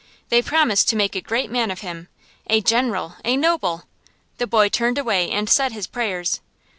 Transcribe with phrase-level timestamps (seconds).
[0.29, 2.07] They promised to make a great man of him
[2.49, 3.83] a general, a noble.
[4.39, 6.41] The boy turned away and said his prayers.